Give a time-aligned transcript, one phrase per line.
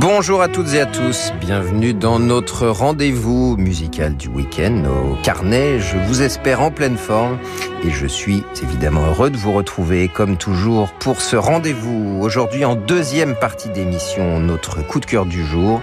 [0.00, 5.80] Bonjour à toutes et à tous, bienvenue dans notre rendez-vous musical du week-end au carnet.
[5.80, 7.38] Je vous espère en pleine forme
[7.84, 12.18] et je suis évidemment heureux de vous retrouver comme toujours pour ce rendez-vous.
[12.22, 15.82] Aujourd'hui en deuxième partie d'émission, notre coup de cœur du jour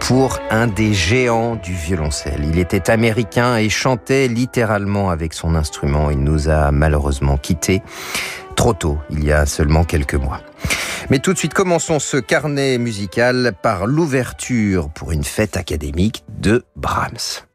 [0.00, 2.46] pour un des géants du violoncelle.
[2.48, 6.10] Il était américain et chantait littéralement avec son instrument.
[6.10, 7.82] Il nous a malheureusement quittés
[8.56, 10.40] trop tôt, il y a seulement quelques mois.
[11.10, 16.64] Mais tout de suite, commençons ce carnet musical par l'ouverture pour une fête académique de
[16.76, 17.46] Brahms.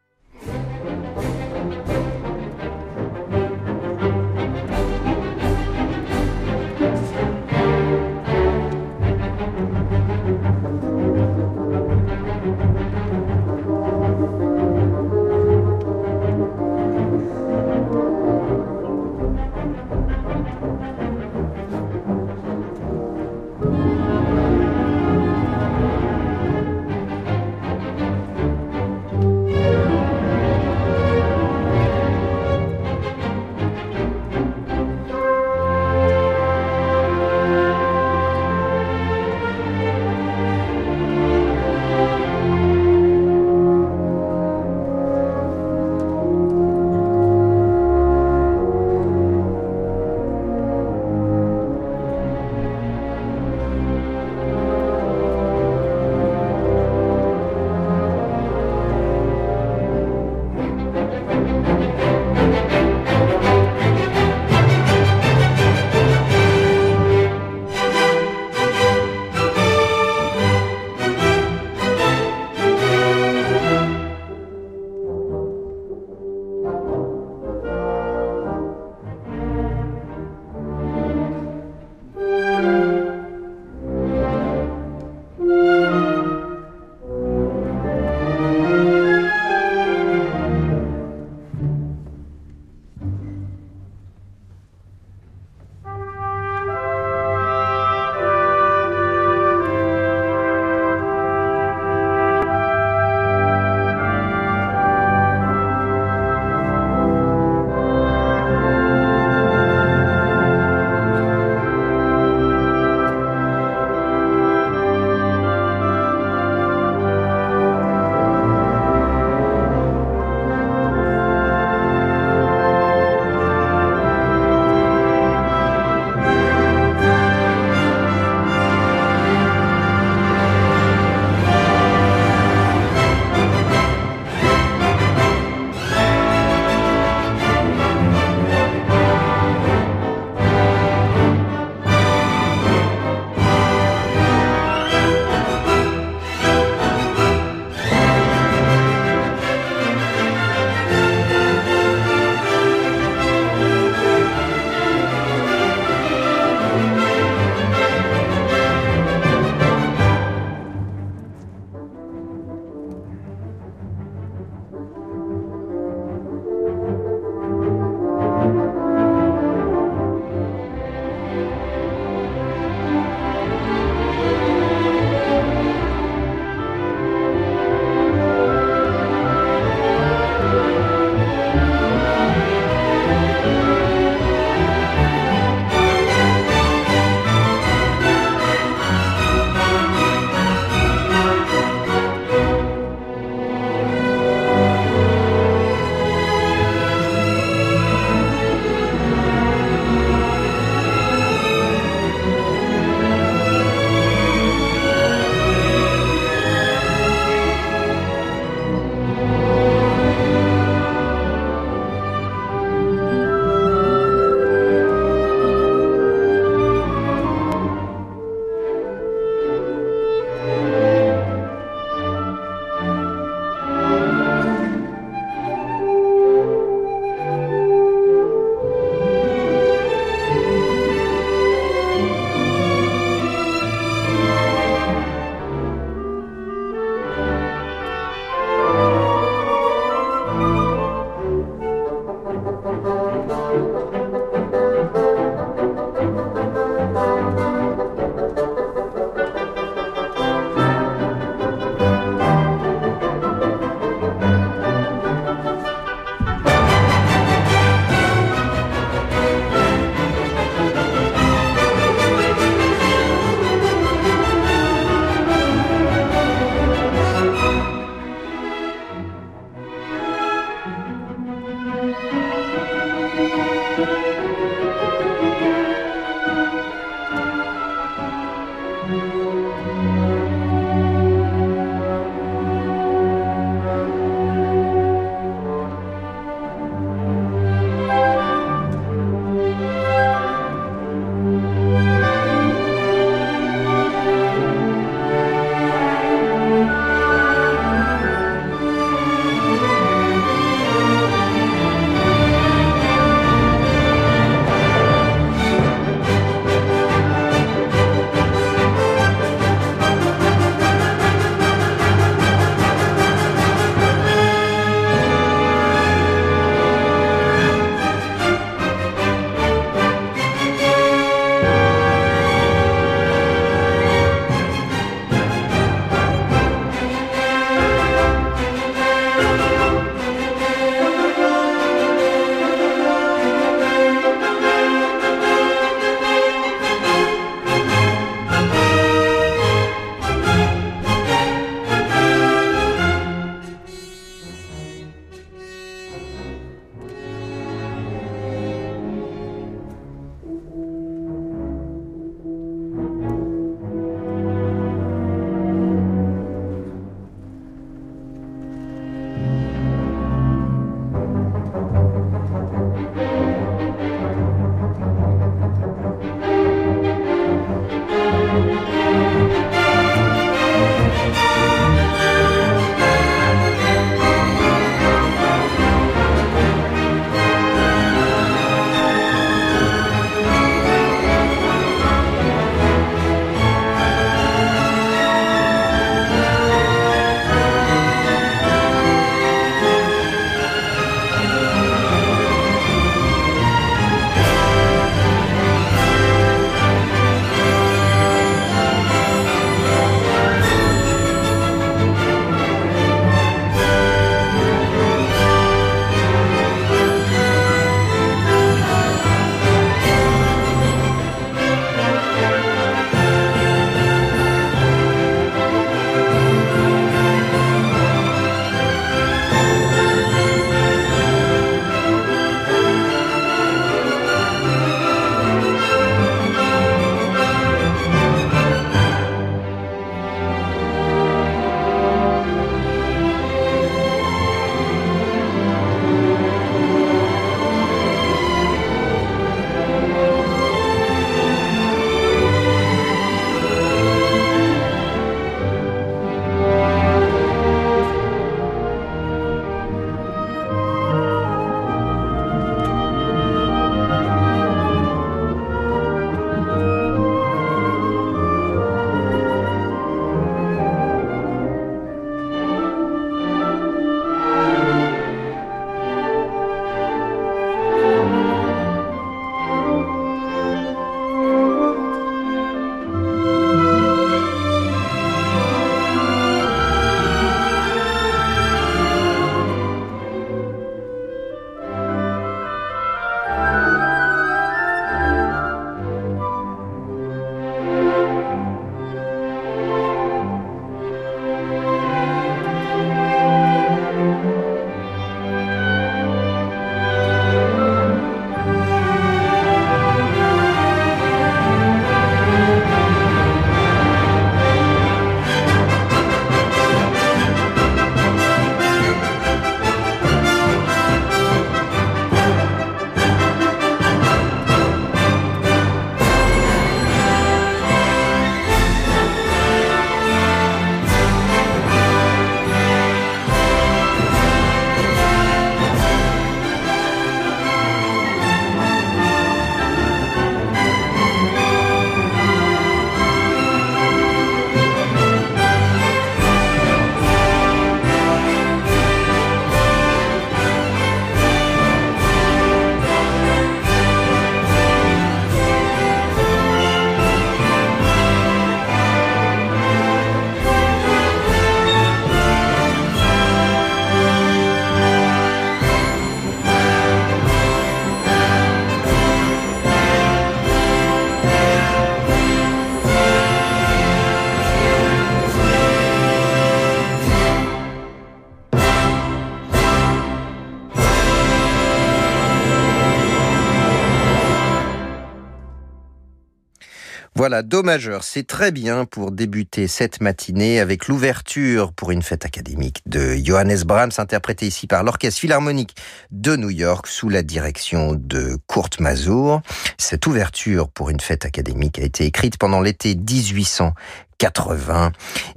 [577.27, 582.23] Voilà, Do majeur, c'est très bien pour débuter cette matinée avec l'ouverture pour une fête
[582.23, 585.75] académique de Johannes Brahms, interprété ici par l'Orchestre Philharmonique
[586.09, 589.41] de New York sous la direction de Kurt Mazur.
[589.77, 594.93] Cette ouverture pour une fête académique a été écrite pendant l'été 1880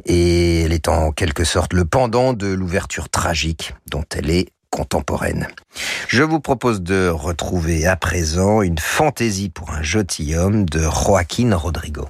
[0.07, 5.49] et elle est en quelque sorte le pendant de l'ouverture tragique dont elle est contemporaine.
[6.09, 9.83] Je vous propose de retrouver à présent une fantaisie pour un
[10.37, 12.09] homme de Joaquin Rodrigo.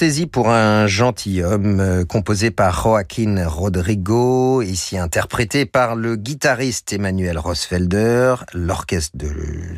[0.00, 7.38] Fantaisie pour un gentilhomme, euh, composé par Joaquin Rodrigo, ici interprété par le guitariste Emmanuel
[7.38, 8.36] Rosfelder.
[8.54, 9.18] L'orchestre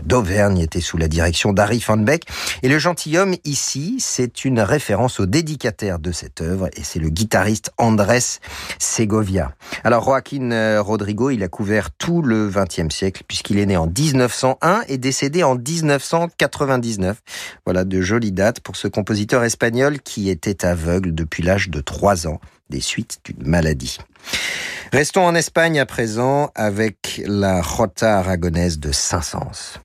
[0.04, 2.22] d'Auvergne était sous la direction d'Harry Van Beck.
[2.62, 7.08] Et le gentilhomme, ici, c'est une référence au dédicataire de cette œuvre, et c'est le
[7.08, 8.38] guitariste Andrés
[8.78, 9.50] Segovia.
[9.82, 13.88] Alors Joaquin euh, Rodrigo, il a couvert tout le XXe siècle, puisqu'il est né en
[13.88, 17.20] 1901 et décédé en 1999.
[17.66, 22.26] Voilà de jolies dates pour ce compositeur espagnol qui était aveugle depuis l'âge de 3
[22.26, 22.40] ans
[22.70, 23.98] des suites d'une maladie.
[24.92, 29.80] Restons en Espagne à présent avec la Rota aragonaise de Saint-Saëns.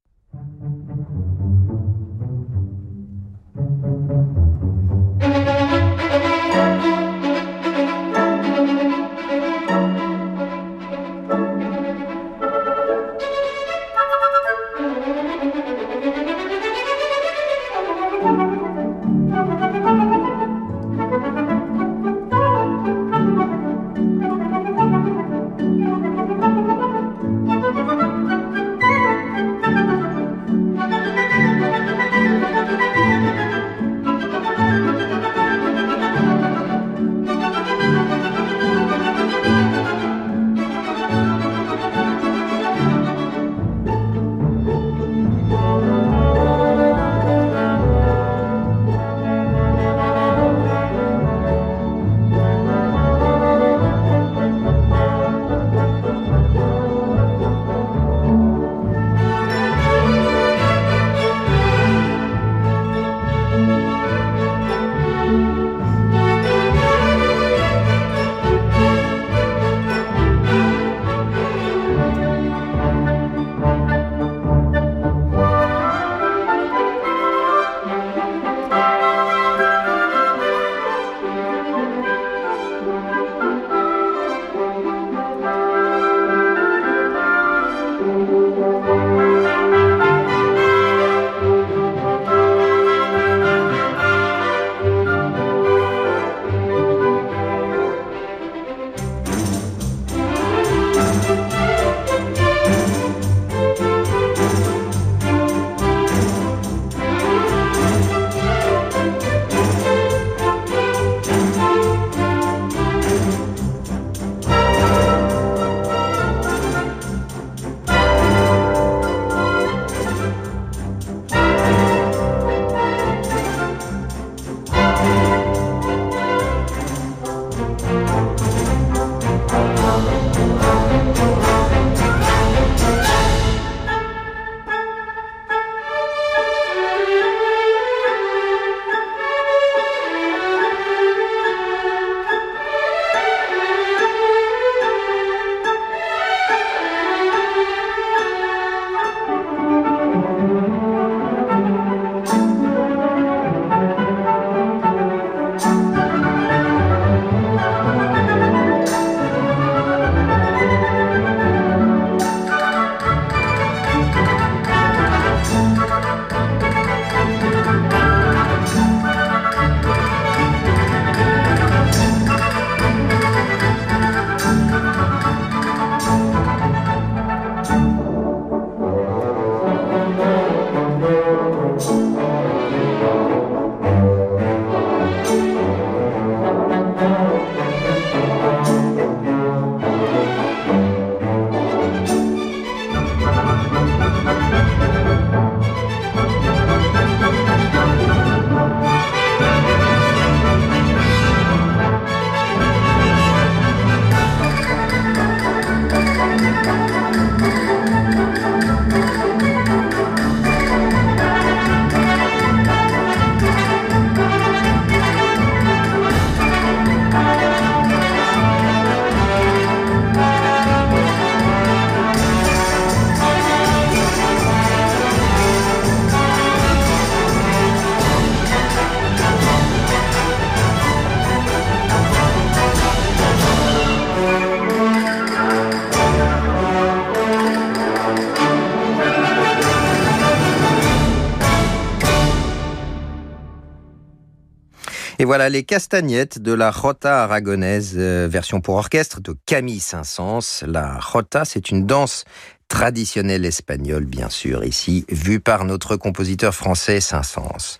[245.27, 250.63] Voilà les castagnettes de la Rota aragonaise, euh, version pour orchestre de Camille Saint-Saëns.
[250.65, 252.23] La Rota, c'est une danse
[252.69, 257.77] traditionnelle espagnole, bien sûr, ici, vue par notre compositeur français Saint-Saëns.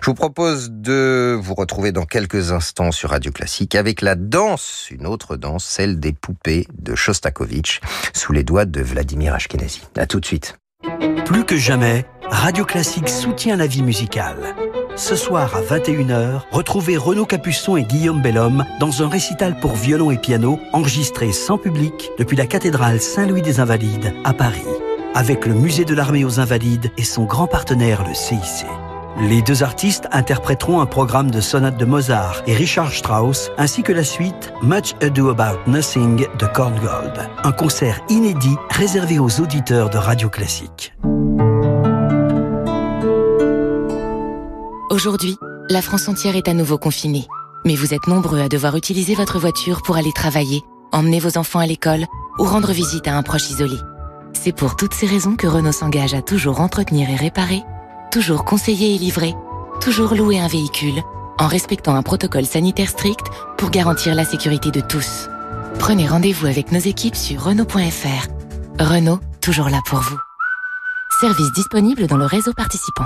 [0.00, 4.86] Je vous propose de vous retrouver dans quelques instants sur Radio Classique avec la danse,
[4.90, 7.82] une autre danse, celle des poupées de Shostakovich,
[8.14, 9.82] sous les doigts de Vladimir Ashkenazi.
[9.98, 10.56] À tout de suite.
[11.26, 14.56] Plus que jamais, Radio Classique soutient la vie musicale.
[14.96, 20.10] Ce soir à 21h, retrouvez Renaud Capuçon et Guillaume Bellhomme dans un récital pour violon
[20.10, 24.64] et piano enregistré sans public depuis la cathédrale Saint-Louis des Invalides à Paris,
[25.14, 28.66] avec le musée de l'armée aux Invalides et son grand partenaire le CIC.
[29.20, 33.92] Les deux artistes interpréteront un programme de sonates de Mozart et Richard Strauss, ainsi que
[33.92, 37.28] la suite Much Ado About Nothing de Korngold.
[37.44, 40.94] Un concert inédit réservé aux auditeurs de Radio Classique.
[44.96, 45.36] Aujourd'hui,
[45.68, 47.26] la France entière est à nouveau confinée.
[47.66, 51.58] Mais vous êtes nombreux à devoir utiliser votre voiture pour aller travailler, emmener vos enfants
[51.58, 52.06] à l'école
[52.38, 53.76] ou rendre visite à un proche isolé.
[54.32, 57.62] C'est pour toutes ces raisons que Renault s'engage à toujours entretenir et réparer,
[58.10, 59.34] toujours conseiller et livrer,
[59.82, 61.02] toujours louer un véhicule,
[61.38, 63.26] en respectant un protocole sanitaire strict
[63.58, 65.28] pour garantir la sécurité de tous.
[65.78, 68.28] Prenez rendez-vous avec nos équipes sur Renault.fr.
[68.82, 70.18] Renault, toujours là pour vous.
[71.20, 73.04] Service disponible dans le réseau participant.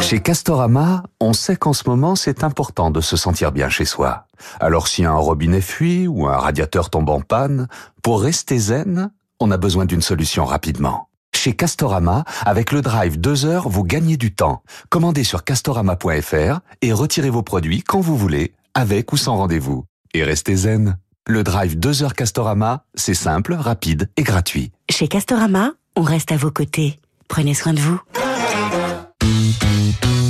[0.00, 4.26] Chez Castorama, on sait qu'en ce moment, c'est important de se sentir bien chez soi.
[4.60, 7.68] Alors si un robinet fuit ou un radiateur tombe en panne,
[8.02, 11.08] pour rester zen, on a besoin d'une solution rapidement.
[11.34, 14.62] Chez Castorama, avec le Drive 2 heures, vous gagnez du temps.
[14.88, 19.84] Commandez sur castorama.fr et retirez vos produits quand vous voulez, avec ou sans rendez-vous.
[20.12, 20.98] Et restez zen.
[21.26, 24.70] Le Drive 2 heures Castorama, c'est simple, rapide et gratuit.
[24.90, 27.00] Chez Castorama, on reste à vos côtés.
[27.28, 28.00] Prenez soin de vous.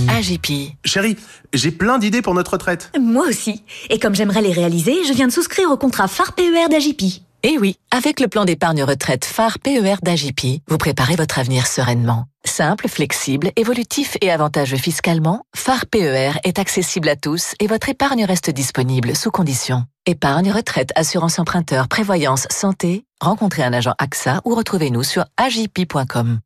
[0.09, 0.77] AGP.
[0.85, 1.17] Chérie,
[1.53, 2.91] j'ai plein d'idées pour notre retraite.
[2.99, 3.63] Moi aussi.
[3.91, 7.21] Et comme j'aimerais les réaliser, je viens de souscrire au contrat phare PER d'AGP.
[7.47, 12.25] Eh oui, avec le plan d'épargne retraite phare PER d'AGP, vous préparez votre avenir sereinement.
[12.47, 18.25] Simple, flexible, évolutif et avantageux fiscalement, phare PER est accessible à tous et votre épargne
[18.25, 19.85] reste disponible sous conditions.
[20.07, 26.41] Épargne, retraite, assurance emprunteur, prévoyance, santé, rencontrez un agent AXA ou retrouvez-nous sur agip.com.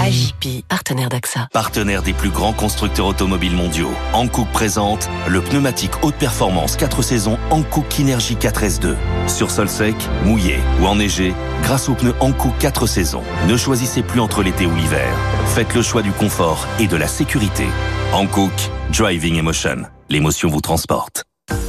[0.00, 1.48] AJP, partenaire d'AXA.
[1.52, 3.90] Partenaire des plus grands constructeurs automobiles mondiaux.
[4.12, 8.94] Hankook présente le pneumatique haute performance 4 saisons Hankook Kinergy 4S2.
[9.26, 13.22] Sur sol sec, mouillé ou enneigé, grâce aux pneus Hankook 4 saisons.
[13.48, 15.12] Ne choisissez plus entre l'été ou l'hiver.
[15.54, 17.66] Faites le choix du confort et de la sécurité.
[18.12, 18.52] Hankook,
[18.96, 19.82] Driving Emotion.
[20.08, 21.24] L'émotion vous transporte.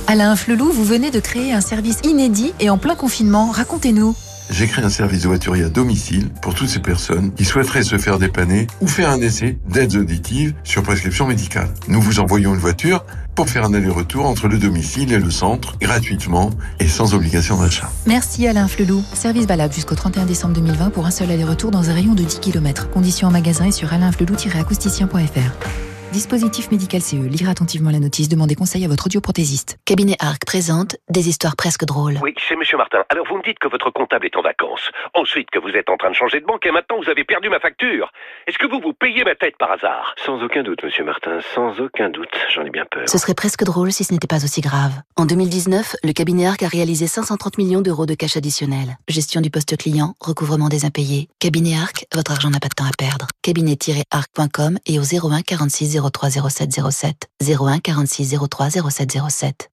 [0.07, 3.51] Alain Flelou, vous venez de créer un service inédit et en plein confinement.
[3.51, 4.15] Racontez-nous.
[4.49, 7.97] J'ai créé un service de voiturier à domicile pour toutes ces personnes qui souhaiteraient se
[7.97, 11.69] faire dépanner ou faire un essai d'aides auditives sur prescription médicale.
[11.87, 15.77] Nous vous envoyons une voiture pour faire un aller-retour entre le domicile et le centre
[15.79, 17.89] gratuitement et sans obligation d'achat.
[18.07, 19.03] Merci Alain Flelou.
[19.13, 22.39] Service valable jusqu'au 31 décembre 2020 pour un seul aller-retour dans un rayon de 10
[22.39, 22.89] km.
[22.89, 25.88] Conditions en magasin et sur alainflelou-acousticien.fr.
[26.11, 27.17] Dispositif médical CE.
[27.17, 28.29] Lire attentivement la notice.
[28.29, 29.77] Demandez conseil à votre audioprothésiste.
[29.85, 32.17] Cabinet Arc présente des histoires presque drôles.
[32.23, 33.03] Oui, c'est Monsieur Martin.
[33.09, 34.89] Alors vous me dites que votre comptable est en vacances.
[35.13, 37.49] Ensuite que vous êtes en train de changer de banque et maintenant vous avez perdu
[37.49, 38.11] ma facture.
[38.47, 40.15] Est-ce que vous vous payez ma tête par hasard?
[40.25, 41.41] Sans aucun doute, Monsieur Martin.
[41.53, 42.27] Sans aucun doute.
[42.55, 43.07] J'en ai bien peur.
[43.07, 44.93] Ce serait presque drôle si ce n'était pas aussi grave.
[45.15, 48.97] En 2019, le cabinet Arc a réalisé 530 millions d'euros de cash additionnel.
[49.07, 51.29] Gestion du poste client, recouvrement des impayés.
[51.37, 53.27] Cabinet Arc, votre argent n'a pas de temps à perdre.
[53.43, 59.71] Cabinet-arc.com et au 01 46 03 07 07 01 46 03 07 07.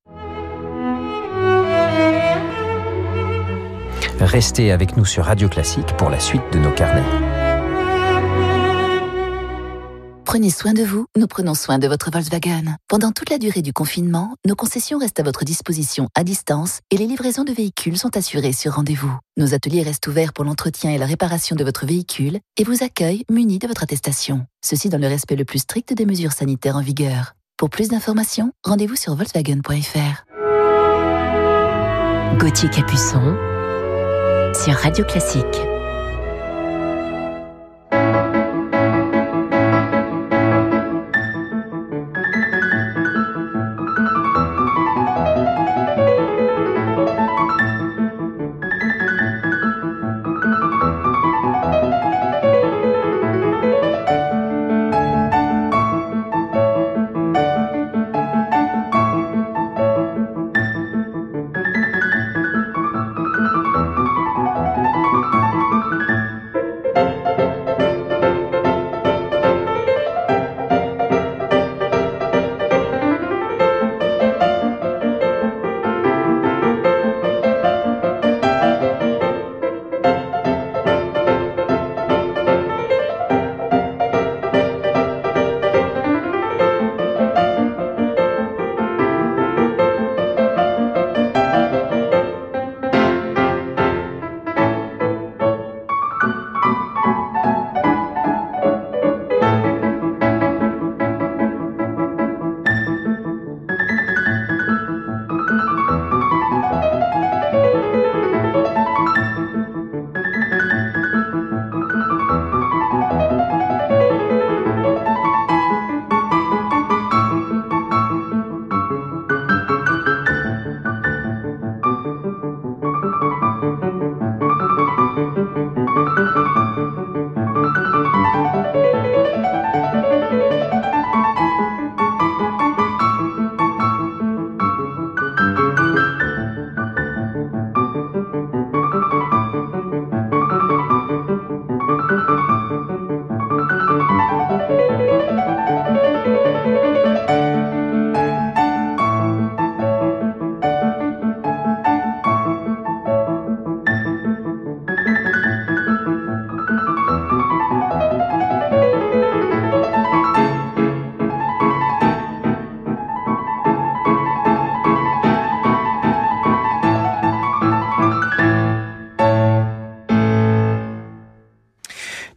[4.21, 7.36] Restez avec nous sur Radio Classique pour la suite de nos carnets.
[10.27, 12.75] Prenez soin de vous, nous prenons soin de votre Volkswagen.
[12.89, 16.97] Pendant toute la durée du confinement, nos concessions restent à votre disposition à distance et
[16.97, 19.17] les livraisons de véhicules sont assurées sur rendez-vous.
[19.37, 23.25] Nos ateliers restent ouverts pour l'entretien et la réparation de votre véhicule et vous accueillent
[23.31, 24.45] munis de votre attestation.
[24.65, 27.35] Ceci dans le respect le plus strict des mesures sanitaires en vigueur.
[27.57, 30.25] Pour plus d'informations, rendez-vous sur volkswagen.fr.
[32.41, 33.37] Gauthier Capuçon
[34.53, 35.76] sur Radio Classique.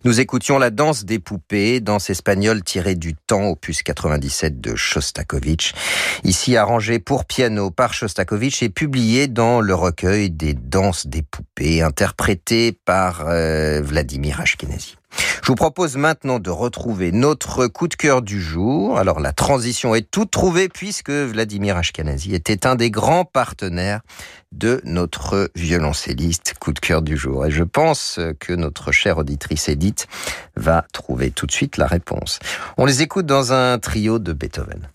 [0.10, 5.76] Nous écoutions la danse des poupées, danse espagnole tirée du temps, opus 97 de Shostakovich,
[6.24, 11.84] ici arrangée pour piano par Shostakovich et publiée dans le recueil des danses des poupées,
[11.84, 14.99] interprétée par euh, Vladimir Ashkenazi.
[15.50, 19.00] Je vous propose maintenant de retrouver notre coup de cœur du jour.
[19.00, 24.02] Alors la transition est toute trouvée puisque Vladimir Ashkenazi était un des grands partenaires
[24.52, 27.48] de notre violoncelliste coup de cœur du jour.
[27.48, 30.08] Et je pense que notre chère auditrice Edith
[30.56, 32.38] va trouver tout de suite la réponse.
[32.78, 34.88] On les écoute dans un trio de Beethoven.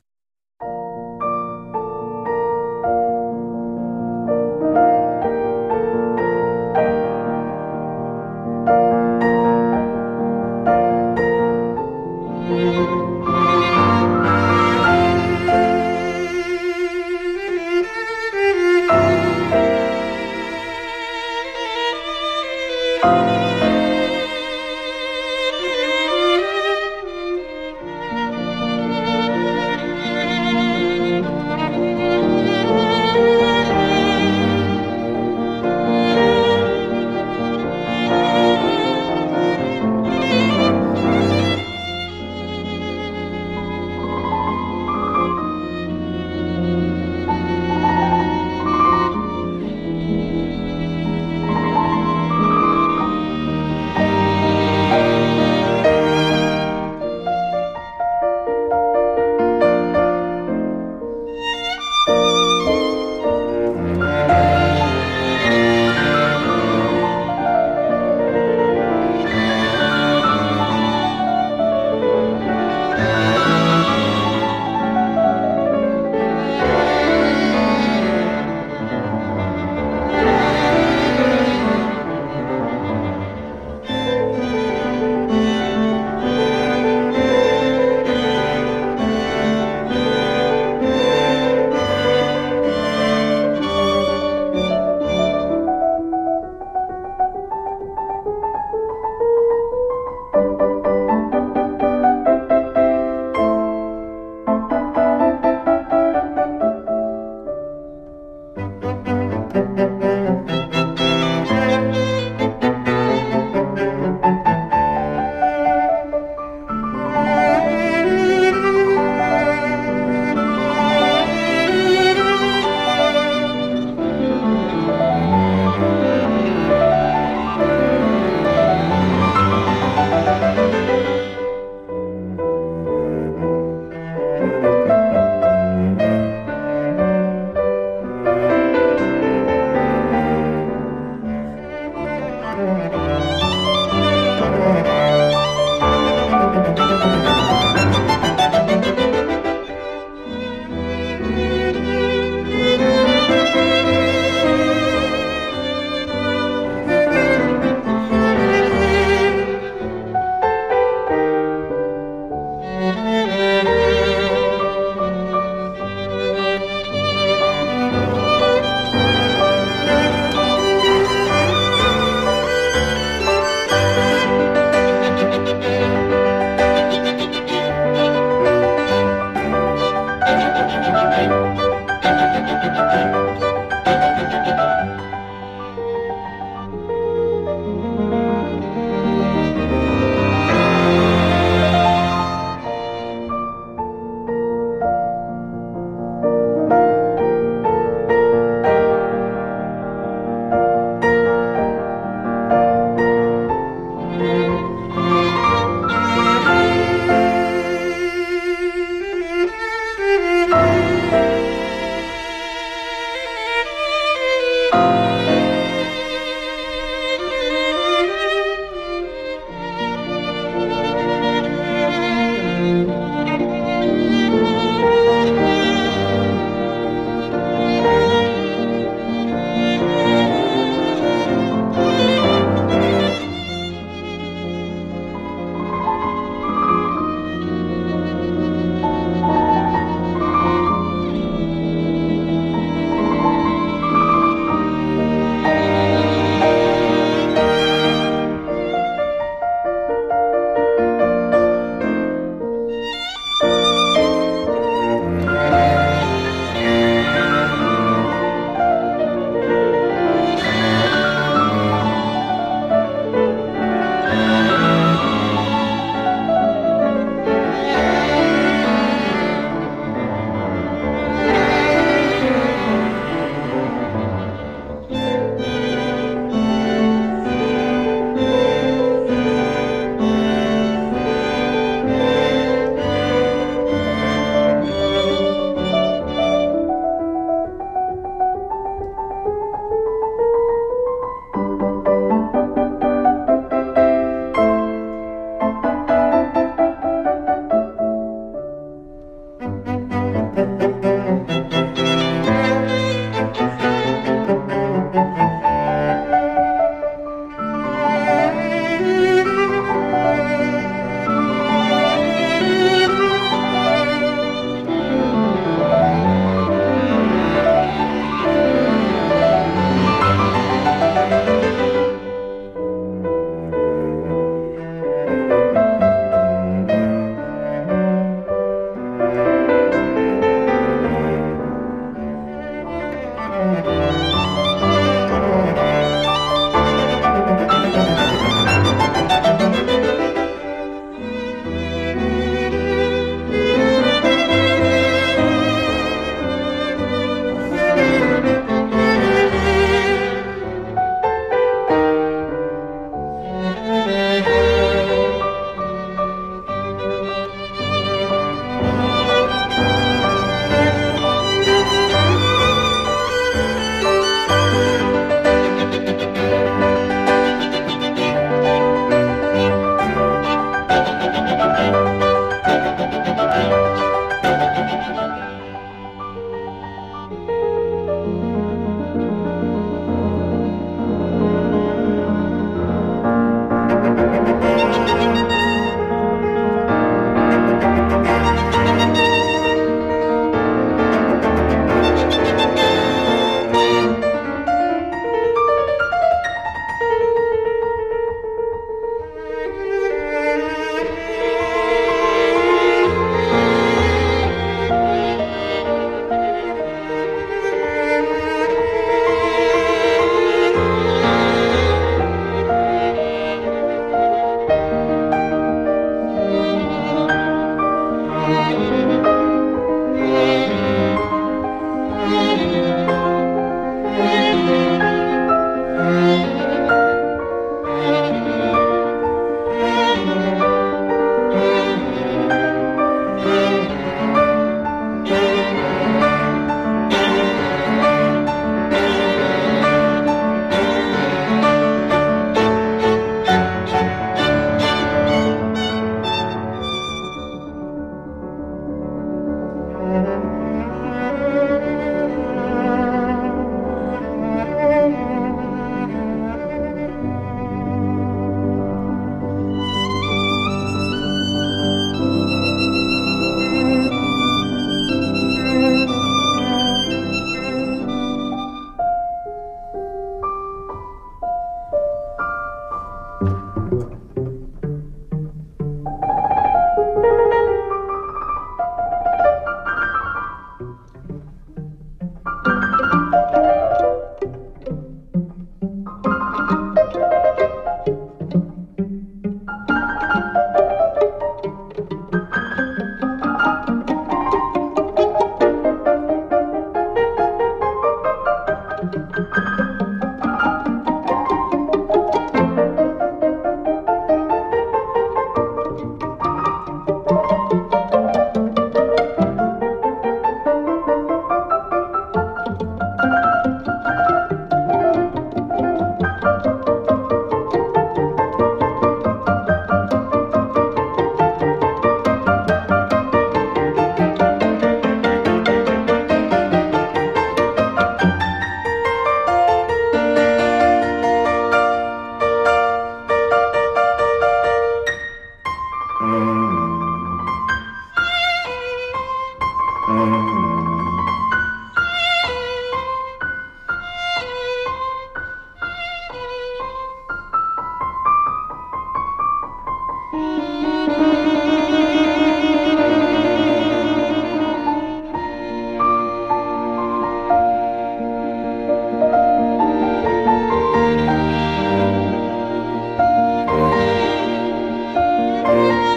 [565.44, 565.93] Música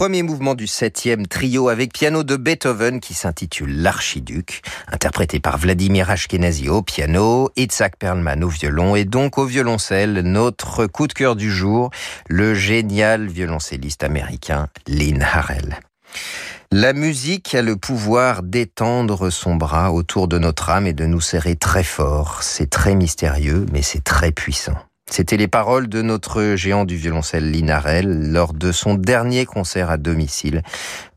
[0.00, 6.08] premier mouvement du septième trio avec piano de Beethoven qui s'intitule L'Archiduc, interprété par Vladimir
[6.08, 11.36] Ashkenazi au piano, Itzhak Perlman au violon et donc au violoncelle, notre coup de cœur
[11.36, 11.90] du jour,
[12.30, 15.80] le génial violoncelliste américain Lynn Harrell.
[16.72, 21.20] La musique a le pouvoir d'étendre son bras autour de notre âme et de nous
[21.20, 22.42] serrer très fort.
[22.42, 24.78] C'est très mystérieux, mais c'est très puissant.
[25.10, 29.96] C'était les paroles de notre géant du violoncelle Linarel lors de son dernier concert à
[29.96, 30.62] domicile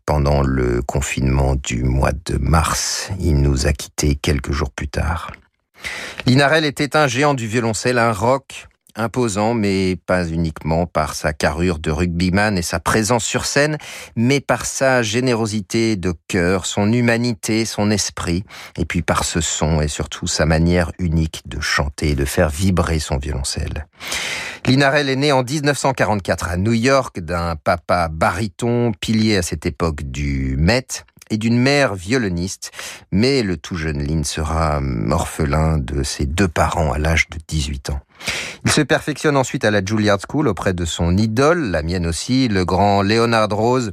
[0.08, 3.12] pendant le confinement du mois de mars.
[3.20, 5.32] Il nous a quittés quelques jours plus tard.
[6.26, 11.80] Linarel était un géant du violoncelle, un rock imposant, mais pas uniquement par sa carrure
[11.80, 13.78] de rugbyman et sa présence sur scène,
[14.16, 18.44] mais par sa générosité de cœur, son humanité, son esprit,
[18.78, 22.50] et puis par ce son et surtout sa manière unique de chanter et de faire
[22.50, 23.88] vibrer son violoncelle.
[24.66, 30.04] Linarel est né en 1944 à New York d'un papa baryton, pilier à cette époque
[30.04, 32.72] du Met, et d'une mère violoniste,
[33.12, 37.92] mais le tout jeune Lynn sera orphelin de ses deux parents à l'âge de 18
[37.92, 38.00] ans.
[38.66, 42.48] Il se perfectionne ensuite à la Juilliard School auprès de son idole, la mienne aussi,
[42.48, 43.92] le grand Leonard Rose,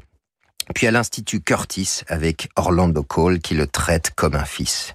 [0.74, 4.94] puis à l'Institut Curtis avec Orlando Cole qui le traite comme un fils.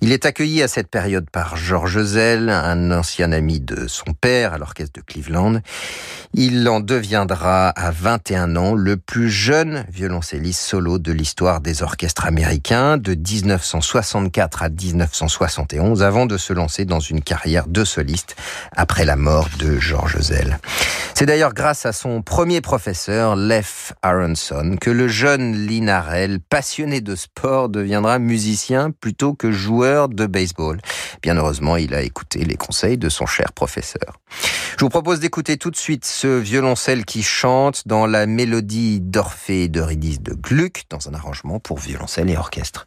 [0.00, 4.52] Il est accueilli à cette période par George Zell, un ancien ami de son père
[4.52, 5.60] à l'orchestre de Cleveland.
[6.34, 12.26] Il en deviendra à 21 ans le plus jeune violoncelliste solo de l'histoire des orchestres
[12.26, 18.36] américains de 1964 à 1971 avant de se lancer dans une carrière de soliste
[18.76, 20.58] après la mort de George Zell.
[21.14, 27.14] C'est d'ailleurs grâce à son premier professeur, Leif Aronson, que le jeune Linarel, passionné de
[27.14, 30.80] sport, deviendra musicien plutôt que joueur de baseball.
[31.22, 34.20] Bien heureusement, il a écouté les conseils de son cher professeur.
[34.78, 39.68] Je vous propose d'écouter tout de suite ce violoncelle qui chante dans la mélodie d'Orphée
[39.68, 42.86] d'Eurydice de Gluck dans un arrangement pour violoncelle et orchestre.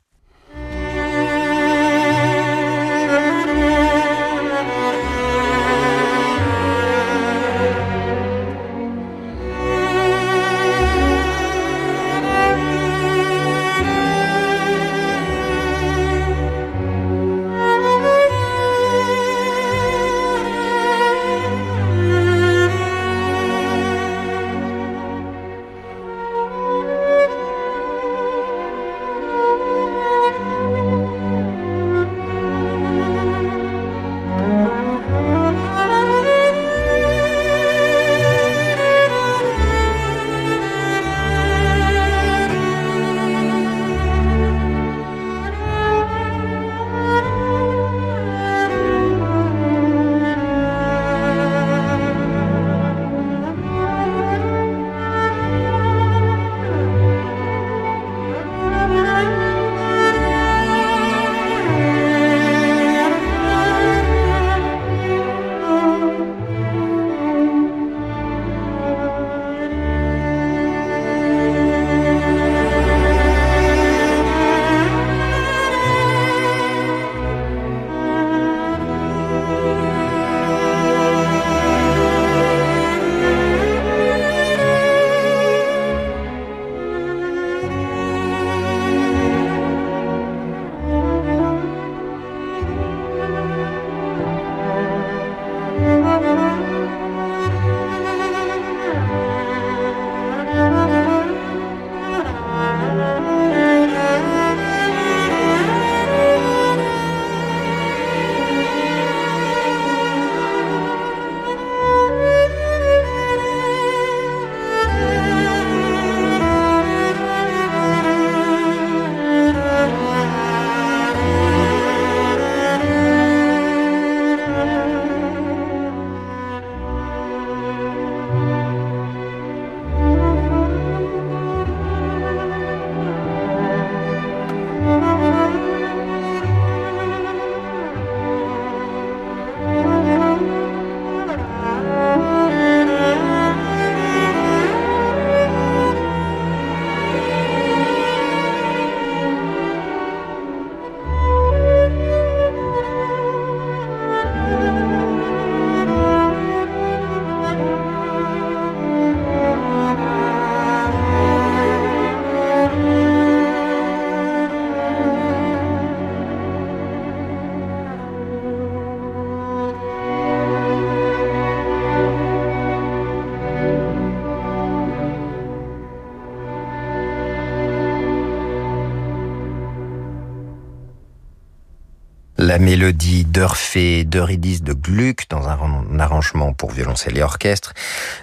[182.57, 187.75] La mélodie d'Urfé d'Eurydice de Gluck dans un arrangement pour violoncelle et orchestre,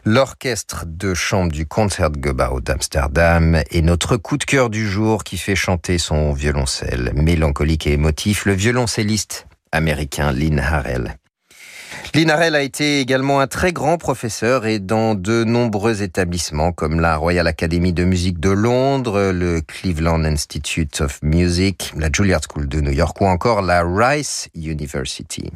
[0.04, 5.54] l'orchestre de chambre du Concertgebouw d'Amsterdam et notre coup de cœur du jour qui fait
[5.54, 11.16] chanter son violoncelle mélancolique et émotif, le violoncelliste américain Lynn Harrell.
[12.14, 17.16] Linarel a été également un très grand professeur et dans de nombreux établissements comme la
[17.16, 22.80] Royal Academy de musique de Londres, le Cleveland Institute of Music, la Juilliard School de
[22.80, 25.50] New York ou encore la Rice University.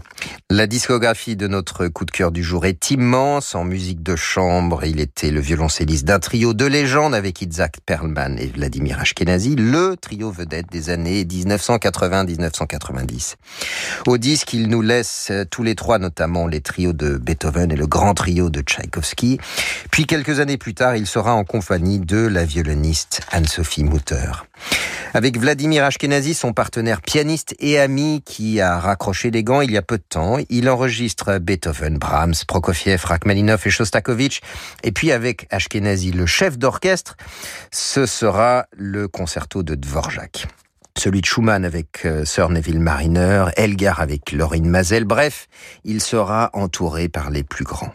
[0.51, 4.85] La discographie de notre coup de cœur du jour est immense en musique de chambre.
[4.85, 9.95] Il était le violoncelliste d'un trio de légende avec Isaac Perlman et Vladimir Ashkenazi, le
[9.95, 13.37] trio vedette des années 1980-1990.
[14.09, 17.87] Au disque, il nous laisse tous les trois notamment les trios de Beethoven et le
[17.87, 19.39] grand trio de Tchaïkovski.
[19.91, 24.33] Puis quelques années plus tard, il sera en compagnie de la violoniste Anne-Sophie Mutter.
[25.15, 29.77] Avec Vladimir Ashkenazi, son partenaire pianiste et ami qui a raccroché les gants il y
[29.77, 34.41] a peu de temps, il enregistre Beethoven, Brahms, Prokofiev, Rachmaninoff et Shostakovich.
[34.83, 37.17] Et puis avec Ashkenazi, le chef d'orchestre,
[37.71, 40.47] ce sera le concerto de Dvorak
[40.99, 45.47] celui de Schumann avec euh, Sir Neville Mariner, Elgar avec Laurine Mazel, bref,
[45.85, 47.93] il sera entouré par les plus grands.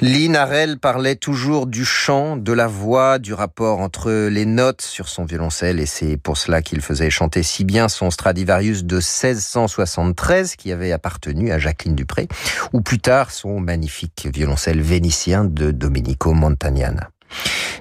[0.00, 5.08] Lynn Harrell parlait toujours du chant, de la voix, du rapport entre les notes sur
[5.08, 10.56] son violoncelle et c'est pour cela qu'il faisait chanter si bien son Stradivarius de 1673
[10.56, 12.28] qui avait appartenu à Jacqueline Dupré
[12.72, 17.10] ou plus tard son magnifique violoncelle vénitien de Domenico Montagnana.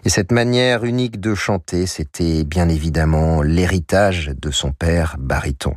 [0.06, 5.76] Et cette manière unique de chanter, c'était bien évidemment l'héritage de son père baryton.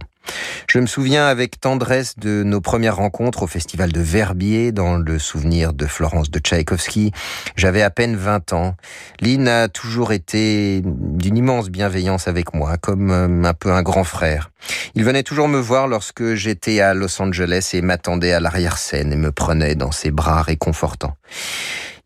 [0.68, 5.18] Je me souviens avec tendresse de nos premières rencontres au festival de Verbier dans le
[5.18, 7.12] souvenir de Florence de Tchaïkovski.
[7.57, 8.76] J'avais à peine 20 ans.
[9.20, 14.05] Lynn a toujours été d'une immense bienveillance avec moi, comme euh, un peu un grand
[14.05, 14.51] frère.
[14.95, 19.16] Il venait toujours me voir lorsque j'étais à Los Angeles et m'attendait à l'arrière-scène et
[19.16, 21.16] me prenait dans ses bras réconfortants.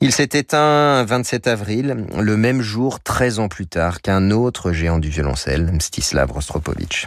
[0.00, 4.72] Il s'est éteint un 27 avril, le même jour, 13 ans plus tard, qu'un autre
[4.72, 7.06] géant du violoncelle, Mstislav Rostropovitch.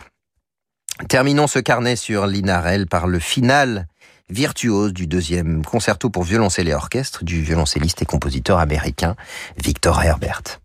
[1.09, 3.87] Terminons ce carnet sur Linarel par le final
[4.29, 9.15] virtuose du deuxième concerto pour violoncelle et orchestre du violoncelliste et compositeur américain
[9.57, 10.61] Victor Herbert.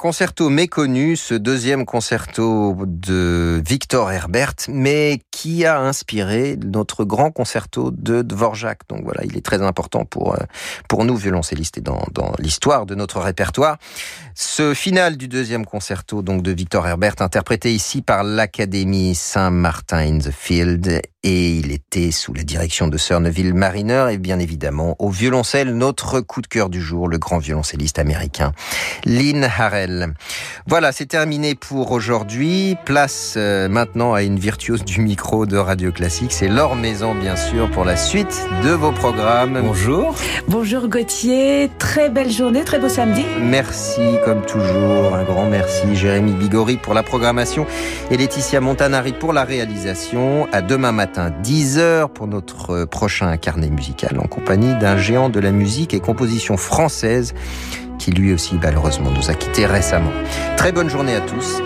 [0.00, 7.90] Concerto méconnu, ce deuxième concerto de Victor Herbert, mais qui a inspiré notre grand concerto
[7.90, 8.80] de Dvorak.
[8.88, 10.38] Donc voilà, il est très important pour, euh,
[10.88, 13.76] pour nous, violoncellistes, et dans, dans l'histoire de notre répertoire.
[14.34, 20.18] Ce final du deuxième concerto donc de Victor Herbert, interprété ici par l'Académie Saint-Martin in
[20.18, 24.96] the Field, et il était sous la direction de Sir Neville Mariner, et bien évidemment
[24.98, 28.52] au violoncelle, notre coup de cœur du jour, le grand violoncelliste américain,
[29.04, 30.14] Lynn Harrell.
[30.66, 32.76] Voilà, c'est terminé pour aujourd'hui.
[32.86, 37.36] Place euh, maintenant à une virtuose du micro de Radio Classique, c'est Laure Maison bien
[37.36, 39.60] sûr pour la suite de vos programmes.
[39.62, 40.14] Bonjour.
[40.48, 43.26] Bonjour Gauthier, très belle journée, très beau samedi.
[43.42, 47.66] Merci comme toujours, un grand merci Jérémy Bigori pour la programmation
[48.10, 50.48] et Laetitia Montanari pour la réalisation.
[50.52, 55.50] À demain matin 10h pour notre prochain carnet musical en compagnie d'un géant de la
[55.50, 57.34] musique et composition française
[57.98, 60.12] qui lui aussi malheureusement nous a quittés récemment.
[60.56, 61.60] Très bonne journée à tous.